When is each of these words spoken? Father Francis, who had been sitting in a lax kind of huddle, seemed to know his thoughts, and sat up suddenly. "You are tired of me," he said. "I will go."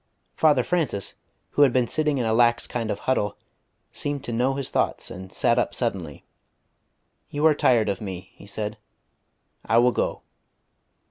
Father 0.35 0.63
Francis, 0.63 1.13
who 1.51 1.61
had 1.61 1.71
been 1.71 1.85
sitting 1.87 2.17
in 2.17 2.25
a 2.25 2.33
lax 2.33 2.65
kind 2.65 2.89
of 2.89 3.01
huddle, 3.01 3.37
seemed 3.91 4.23
to 4.23 4.33
know 4.33 4.55
his 4.55 4.71
thoughts, 4.71 5.11
and 5.11 5.31
sat 5.31 5.59
up 5.59 5.75
suddenly. 5.75 6.25
"You 7.29 7.45
are 7.45 7.53
tired 7.53 7.87
of 7.87 8.01
me," 8.01 8.31
he 8.33 8.47
said. 8.47 8.79
"I 9.63 9.77
will 9.77 9.91
go." 9.91 10.23